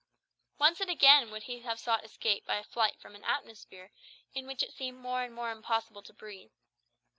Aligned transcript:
Once 0.57 0.81
and 0.81 0.89
again 0.89 1.29
would 1.29 1.43
he 1.43 1.59
have 1.59 1.79
sought 1.79 2.03
escape 2.03 2.43
by 2.47 2.63
flight 2.63 2.99
from 2.99 3.13
an 3.13 3.23
atmosphere 3.23 3.91
in 4.33 4.47
which 4.47 4.63
it 4.63 4.73
seemed 4.73 4.97
more 4.97 5.21
and 5.21 5.31
more 5.35 5.51
impossible 5.51 6.01
to 6.01 6.11
breathe. 6.11 6.49